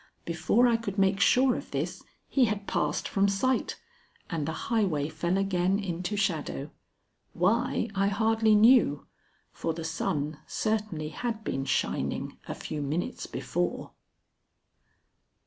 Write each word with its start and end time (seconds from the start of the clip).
Before 0.25 0.65
I 0.67 0.77
could 0.77 0.97
make 0.97 1.19
sure 1.19 1.53
of 1.55 1.69
this 1.69 2.01
he 2.27 2.45
had 2.45 2.65
passed 2.65 3.07
from 3.07 3.27
sight, 3.27 3.79
and 4.31 4.47
the 4.47 4.51
highway 4.65 5.09
fell 5.09 5.37
again 5.37 5.77
into 5.77 6.17
shadow 6.17 6.71
why, 7.33 7.87
I 7.93 8.07
hardly 8.07 8.55
knew, 8.55 9.05
for 9.53 9.75
the 9.75 9.83
sun 9.83 10.39
certainly 10.47 11.09
had 11.09 11.43
been 11.43 11.65
shining 11.65 12.39
a 12.47 12.55
few 12.55 12.81
minutes 12.81 13.27
before. 13.27 13.91